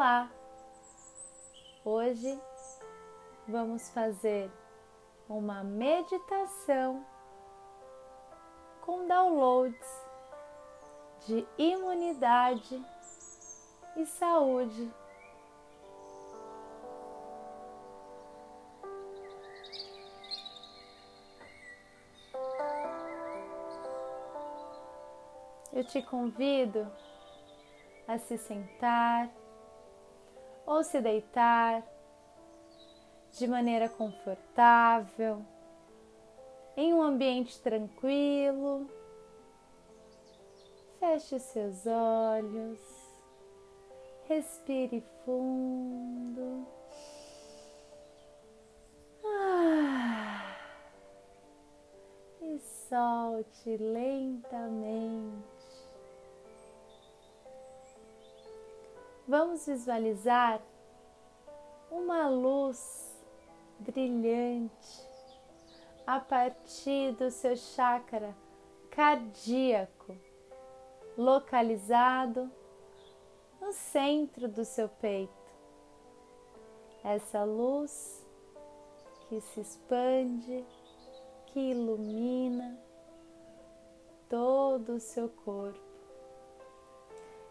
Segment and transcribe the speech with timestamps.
[0.00, 0.30] Olá!
[1.84, 2.40] Hoje
[3.46, 4.50] vamos fazer
[5.28, 7.04] uma meditação
[8.80, 10.06] com downloads
[11.26, 12.82] de imunidade
[13.94, 14.90] e saúde.
[25.70, 26.90] Eu te convido
[28.08, 29.30] a se sentar
[30.70, 31.82] ou se deitar
[33.32, 35.44] de maneira confortável,
[36.76, 38.88] em um ambiente tranquilo.
[41.00, 42.78] Feche seus olhos,
[44.28, 46.64] respire fundo.
[49.24, 50.56] Ah,
[52.40, 55.59] e solte lentamente.
[59.30, 60.60] Vamos visualizar
[61.88, 63.16] uma luz
[63.78, 65.08] brilhante
[66.04, 68.36] a partir do seu chakra
[68.90, 70.16] cardíaco,
[71.16, 72.50] localizado
[73.60, 75.52] no centro do seu peito.
[77.04, 78.26] Essa luz
[79.28, 80.66] que se expande,
[81.46, 82.76] que ilumina
[84.28, 85.78] todo o seu corpo.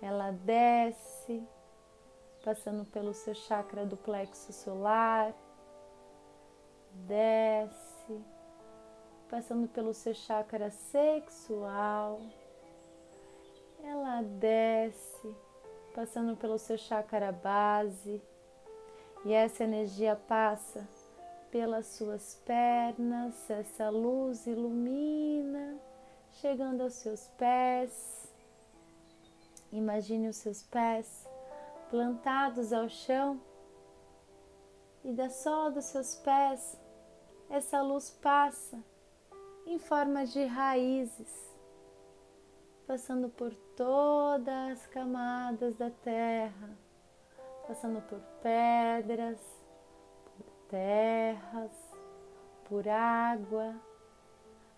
[0.00, 1.42] Ela desce
[2.44, 5.34] passando pelo seu chakra do plexo solar,
[6.92, 8.22] desce,
[9.30, 12.20] passando pelo seu chakra sexual,
[13.82, 15.34] ela desce,
[15.94, 18.20] passando pelo seu chakra base,
[19.24, 20.86] e essa energia passa
[21.50, 25.78] pelas suas pernas, essa luz ilumina,
[26.32, 28.30] chegando aos seus pés.
[29.72, 31.26] Imagine os seus pés
[31.94, 33.40] plantados ao chão
[35.04, 36.76] e da sola dos seus pés
[37.48, 38.82] essa luz passa
[39.64, 41.56] em forma de raízes,
[42.84, 46.76] passando por todas as camadas da terra,
[47.68, 49.38] passando por pedras,
[50.36, 51.96] por terras,
[52.64, 53.72] por água,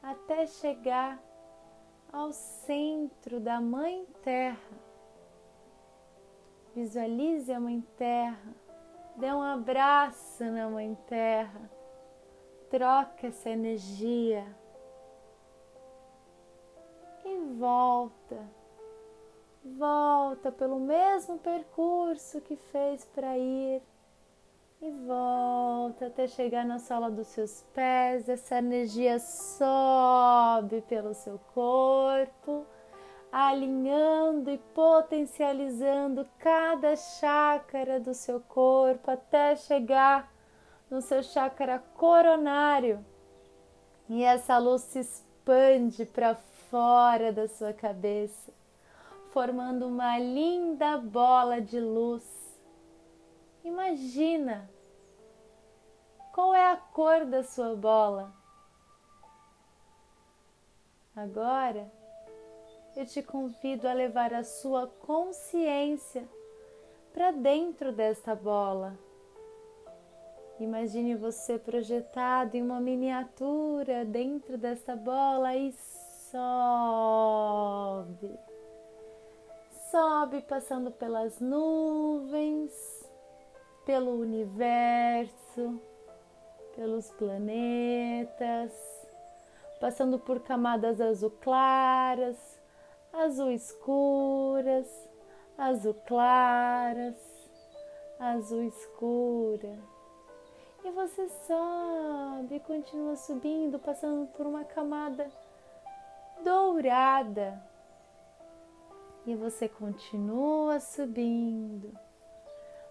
[0.00, 1.20] até chegar
[2.12, 4.89] ao centro da Mãe Terra
[6.74, 8.54] Visualize a Mãe Terra,
[9.16, 11.68] dê um abraço na Mãe Terra,
[12.70, 14.46] troca essa energia.
[17.24, 18.38] E volta,
[19.64, 23.82] volta pelo mesmo percurso que fez para ir.
[24.80, 28.28] E volta até chegar na sola dos seus pés.
[28.28, 32.64] Essa energia sobe pelo seu corpo
[33.32, 40.32] alinhando e potencializando cada chácara do seu corpo até chegar
[40.90, 43.04] no seu chácara coronário.
[44.08, 46.34] E essa luz se expande para
[46.70, 48.52] fora da sua cabeça,
[49.32, 52.24] formando uma linda bola de luz.
[53.62, 54.68] Imagina
[56.32, 58.32] qual é a cor da sua bola.
[61.14, 61.92] Agora,
[63.00, 66.28] eu te convido a levar a sua consciência
[67.14, 68.94] para dentro desta bola.
[70.58, 75.72] Imagine você projetado em uma miniatura dentro desta bola e
[76.30, 76.38] sobe.
[79.90, 82.70] Sobe passando pelas nuvens,
[83.86, 85.80] pelo universo,
[86.76, 88.70] pelos planetas,
[89.80, 92.59] passando por camadas azul claras,
[93.12, 94.86] azul escuras,
[95.56, 97.16] azul claras,
[98.18, 99.78] azul escura.
[100.84, 105.30] E você sobe, continua subindo, passando por uma camada
[106.42, 107.62] dourada.
[109.26, 111.92] E você continua subindo,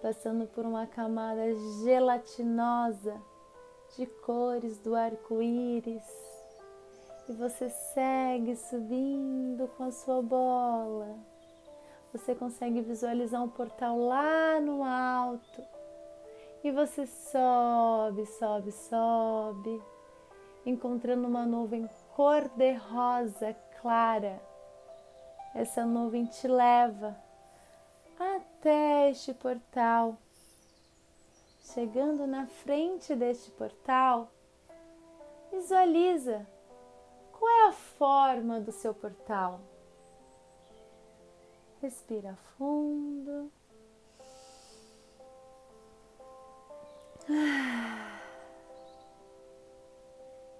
[0.00, 3.20] passando por uma camada gelatinosa
[3.96, 6.31] de cores do arco-íris
[7.28, 11.16] e você segue subindo com a sua bola.
[12.12, 15.62] Você consegue visualizar um portal lá no alto.
[16.62, 19.82] E você sobe, sobe, sobe,
[20.64, 24.40] encontrando uma nuvem cor-de-rosa clara.
[25.54, 27.16] Essa nuvem te leva
[28.18, 30.16] até este portal.
[31.60, 34.30] Chegando na frente deste portal,
[35.50, 36.46] visualiza
[37.42, 39.60] qual é a forma do seu portal?
[41.80, 43.50] Respira fundo.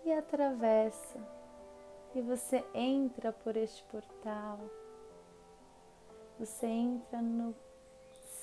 [0.04, 1.20] E atravessa.
[2.16, 4.58] E você entra por este portal.
[6.40, 7.54] Você entra no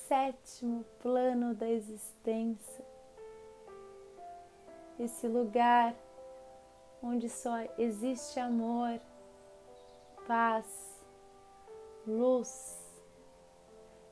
[0.08, 2.86] sétimo plano da existência.
[4.98, 5.94] Esse lugar
[7.02, 9.00] onde só existe amor,
[10.26, 10.66] paz,
[12.06, 12.78] luz.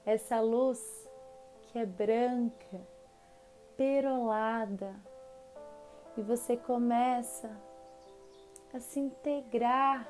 [0.05, 0.81] Essa luz
[1.69, 2.81] que é branca,
[3.76, 4.94] perolada,
[6.17, 7.50] e você começa
[8.73, 10.08] a se integrar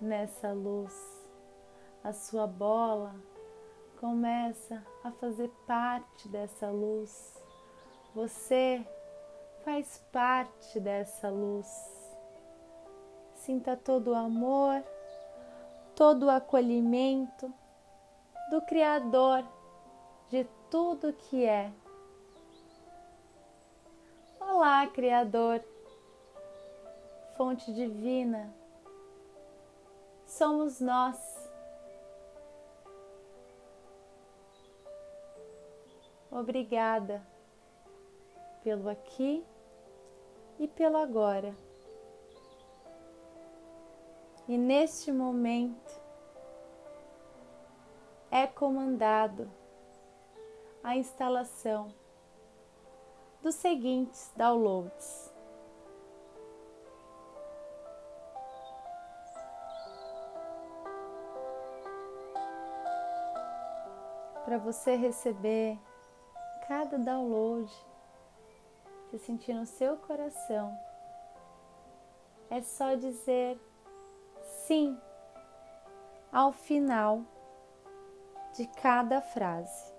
[0.00, 0.94] nessa luz.
[2.02, 3.14] A sua bola
[4.00, 7.34] começa a fazer parte dessa luz.
[8.14, 8.84] Você
[9.68, 11.68] faz parte dessa luz.
[13.34, 14.82] Sinta todo o amor,
[15.94, 17.52] todo o acolhimento
[18.50, 19.44] do Criador
[20.30, 21.70] de tudo que é.
[24.40, 25.62] Olá, Criador
[27.36, 28.50] fonte divina,
[30.24, 31.46] somos nós.
[36.30, 37.22] Obrigada
[38.64, 39.44] pelo aqui
[40.58, 41.54] e pelo agora.
[44.46, 46.00] E neste momento
[48.30, 49.50] é comandado
[50.82, 51.88] a instalação
[53.42, 55.32] dos seguintes downloads.
[64.48, 65.78] para você receber
[66.66, 67.70] cada download,
[69.10, 70.76] se sentir no seu coração.
[72.50, 73.58] É só dizer
[74.66, 74.98] sim
[76.32, 77.22] ao final
[78.54, 79.92] de cada frase.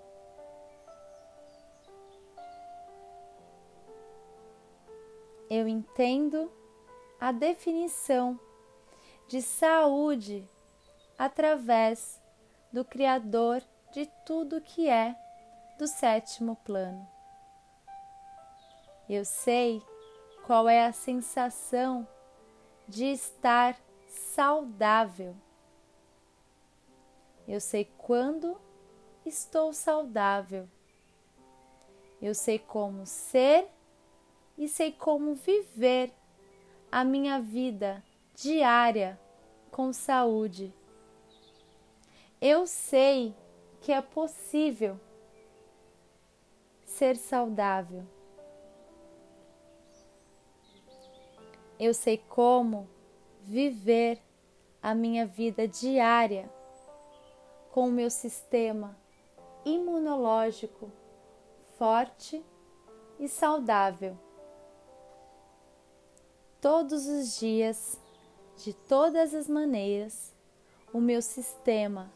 [5.48, 6.50] Eu entendo
[7.20, 8.38] a definição
[9.28, 10.48] de saúde
[11.18, 12.22] através
[12.72, 15.16] do Criador de tudo que é
[15.76, 17.19] do sétimo plano.
[19.12, 19.82] Eu sei
[20.46, 22.06] qual é a sensação
[22.86, 23.76] de estar
[24.06, 25.34] saudável.
[27.48, 28.56] Eu sei quando
[29.26, 30.68] estou saudável.
[32.22, 33.66] Eu sei como ser
[34.56, 36.12] e sei como viver
[36.88, 39.18] a minha vida diária
[39.72, 40.72] com saúde.
[42.40, 43.34] Eu sei
[43.80, 45.00] que é possível
[46.84, 48.06] ser saudável.
[51.80, 52.86] Eu sei como
[53.40, 54.20] viver
[54.82, 56.52] a minha vida diária
[57.72, 58.94] com o meu sistema
[59.64, 60.92] imunológico
[61.78, 62.44] forte
[63.18, 64.14] e saudável.
[66.60, 67.98] Todos os dias,
[68.58, 70.36] de todas as maneiras,
[70.92, 72.12] o meu sistema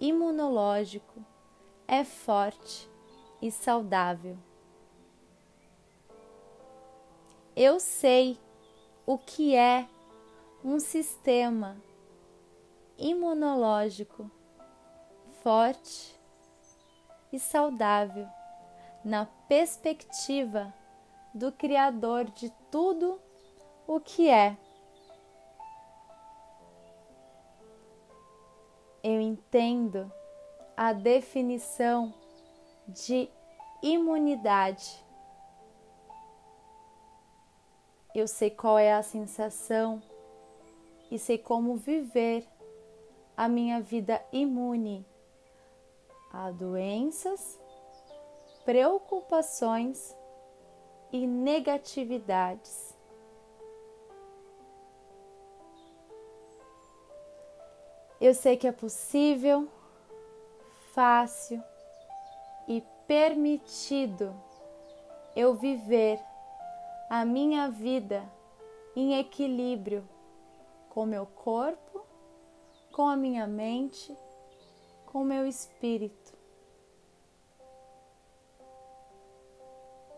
[0.00, 1.24] imunológico
[1.88, 2.88] é forte
[3.40, 4.38] e saudável.
[7.56, 8.38] Eu sei
[9.06, 9.86] o que é
[10.64, 11.76] um sistema
[12.98, 14.30] imunológico
[15.42, 16.18] forte
[17.32, 18.28] e saudável
[19.04, 20.72] na perspectiva
[21.34, 23.20] do Criador de tudo
[23.86, 24.56] o que é.
[29.02, 30.10] eu entendo
[30.76, 32.14] a definição
[32.86, 33.28] de
[33.82, 35.04] imunidade.
[38.14, 40.02] Eu sei qual é a sensação
[41.10, 42.46] e sei como viver
[43.36, 45.06] a minha vida imune
[46.32, 47.58] a doenças,
[48.64, 50.16] preocupações
[51.12, 52.94] e negatividades.
[58.20, 59.68] Eu sei que é possível,
[60.94, 61.62] fácil
[62.68, 64.34] e permitido
[65.34, 66.18] eu viver
[67.14, 68.26] a minha vida
[68.96, 70.02] em equilíbrio
[70.88, 72.06] com meu corpo,
[72.90, 74.16] com a minha mente,
[75.04, 76.32] com meu espírito.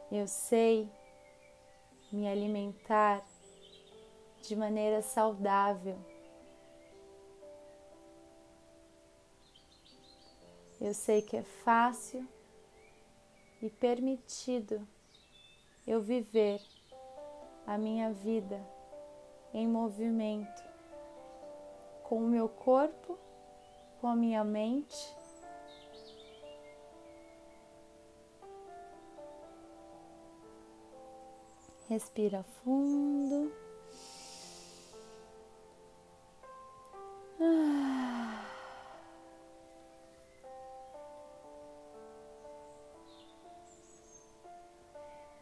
[0.08, 0.88] Eu sei
[2.12, 3.24] me alimentar
[4.40, 5.98] de maneira saudável
[10.80, 12.28] Eu sei que é fácil
[13.62, 14.86] e permitido
[15.86, 16.60] eu viver
[17.66, 18.60] a minha vida
[19.52, 20.62] em movimento
[22.02, 23.18] com o meu corpo,
[24.00, 25.16] com a minha mente.
[31.88, 33.52] Respira fundo.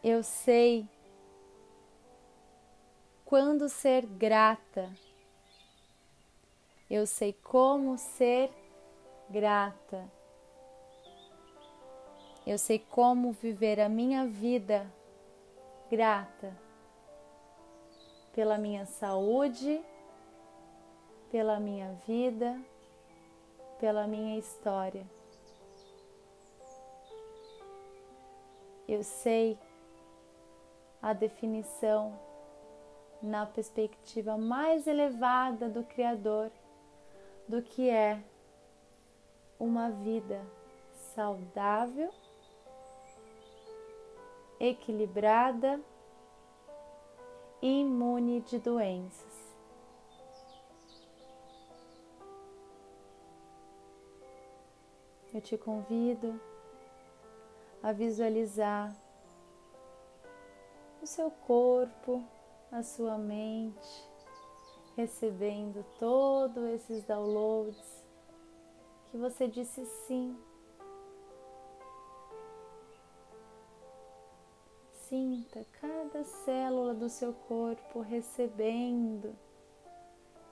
[0.03, 0.85] Eu sei
[3.33, 4.93] quando ser grata.
[6.87, 8.51] Eu sei como ser
[9.27, 10.07] grata.
[12.45, 14.85] Eu sei como viver a minha vida
[15.89, 16.55] grata
[18.35, 19.83] pela minha saúde,
[21.31, 22.61] pela minha vida,
[23.79, 25.07] pela minha história.
[28.87, 29.57] Eu sei
[31.01, 32.32] a definição
[33.23, 36.51] na perspectiva mais elevada do Criador
[37.47, 38.21] do que é
[39.57, 40.45] uma vida
[41.15, 42.11] saudável,
[44.59, 45.79] equilibrada
[47.61, 49.55] e imune de doenças.
[55.33, 56.39] Eu te convido
[57.81, 58.93] a visualizar
[61.01, 62.23] o seu corpo,
[62.73, 64.09] a sua mente,
[64.97, 68.03] recebendo todos esses downloads
[69.11, 70.35] que você disse sim.
[74.91, 79.35] Sinta cada célula do seu corpo recebendo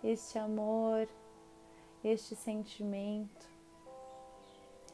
[0.03, 1.09] este amor,
[2.03, 3.49] este sentimento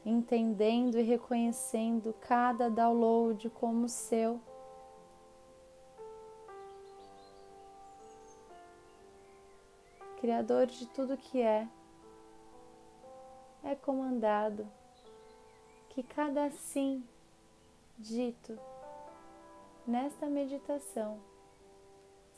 [0.02, 4.40] entendendo e reconhecendo cada download como seu.
[10.20, 11.68] Criador de tudo que é,
[13.62, 14.66] é comandado
[15.88, 17.04] que cada sim
[17.96, 18.58] dito
[19.86, 21.18] nesta meditação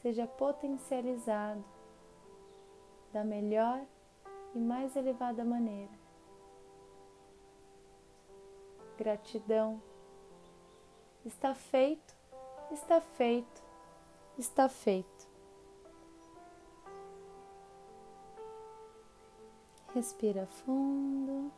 [0.03, 1.65] seja potencializado
[3.13, 3.83] da melhor
[4.55, 6.01] e mais elevada maneira.
[9.01, 9.83] gratidão.
[11.25, 12.15] Está feito,
[12.71, 13.63] está feito,
[14.39, 15.30] está feito.
[19.95, 21.51] Respira fundo.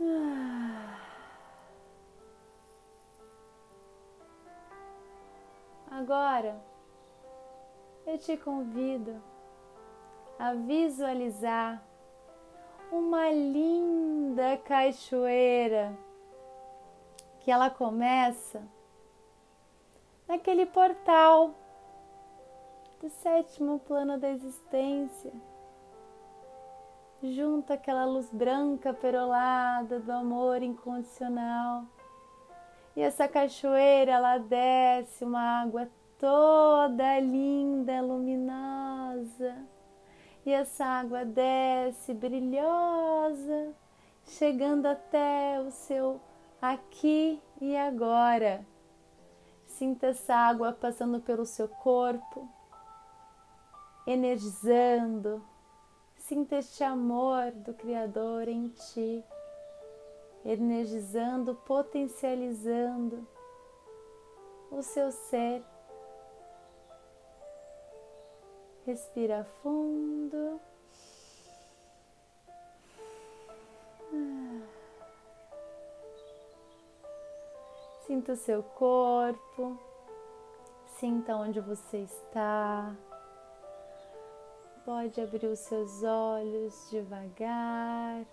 [0.00, 1.00] Ah.
[5.90, 6.60] Agora
[8.06, 9.22] eu te convido
[10.38, 11.82] a visualizar
[12.92, 15.96] uma linda cachoeira
[17.40, 18.62] que ela começa
[20.28, 21.54] naquele portal
[23.00, 25.32] do sétimo plano da existência,
[27.32, 31.84] junto àquela luz branca perolada do amor incondicional.
[32.96, 35.88] E essa cachoeira ela desce uma água
[36.18, 39.74] toda linda, luminosa
[40.46, 43.74] e essa água desce brilhosa,
[44.26, 46.20] chegando até o seu
[46.60, 48.64] aqui e agora.
[49.66, 52.46] Sinta essa água passando pelo seu corpo,
[54.06, 55.42] energizando.
[56.26, 59.22] Sinta este amor do Criador em ti,
[60.42, 63.28] energizando, potencializando
[64.70, 65.62] o seu ser
[68.86, 70.60] Respira fundo.
[78.06, 79.78] Sinta o seu corpo,
[80.98, 82.94] sinta onde você está.
[84.84, 88.24] Pode abrir os seus olhos devagar.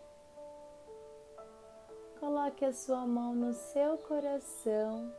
[2.20, 5.12] Coloque a sua mão no seu coração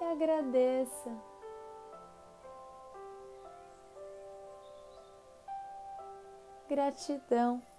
[0.00, 1.10] e agradeça
[6.68, 7.73] Gratidão.